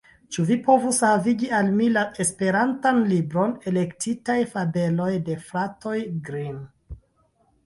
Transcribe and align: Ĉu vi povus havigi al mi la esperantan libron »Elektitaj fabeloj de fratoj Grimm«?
Ĉu 0.35 0.43
vi 0.51 0.55
povus 0.67 1.01
havigi 1.07 1.49
al 1.57 1.67
mi 1.81 1.89
la 1.97 2.05
esperantan 2.25 3.03
libron 3.11 3.53
»Elektitaj 3.73 4.39
fabeloj 4.55 5.11
de 5.29 5.37
fratoj 5.45 5.95
Grimm«? 6.31 6.59